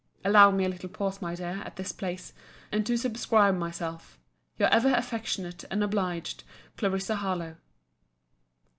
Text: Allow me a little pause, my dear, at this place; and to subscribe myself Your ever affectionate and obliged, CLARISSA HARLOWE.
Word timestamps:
Allow 0.25 0.49
me 0.49 0.65
a 0.65 0.67
little 0.69 0.89
pause, 0.89 1.21
my 1.21 1.35
dear, 1.35 1.61
at 1.63 1.75
this 1.75 1.91
place; 1.91 2.33
and 2.71 2.83
to 2.87 2.97
subscribe 2.97 3.55
myself 3.55 4.17
Your 4.57 4.67
ever 4.69 4.91
affectionate 4.91 5.63
and 5.69 5.83
obliged, 5.83 6.43
CLARISSA 6.75 7.17
HARLOWE. 7.17 7.57